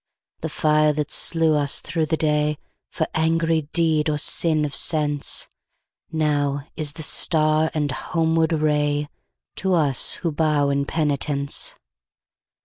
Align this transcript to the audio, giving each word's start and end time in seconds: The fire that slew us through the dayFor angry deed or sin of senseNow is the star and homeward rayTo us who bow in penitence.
The 0.39 0.49
fire 0.49 0.93
that 0.93 1.11
slew 1.11 1.53
us 1.53 1.79
through 1.79 2.07
the 2.07 2.17
dayFor 2.17 3.05
angry 3.13 3.69
deed 3.71 4.09
or 4.09 4.17
sin 4.17 4.65
of 4.65 4.71
senseNow 4.71 5.47
is 6.75 6.93
the 6.93 7.03
star 7.03 7.69
and 7.75 7.91
homeward 7.91 8.49
rayTo 8.49 9.07
us 9.75 10.15
who 10.25 10.31
bow 10.31 10.71
in 10.71 10.85
penitence. 10.87 11.75